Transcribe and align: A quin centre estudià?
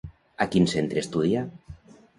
A 0.45 0.47
quin 0.55 0.65
centre 0.73 1.03
estudià? 1.07 1.47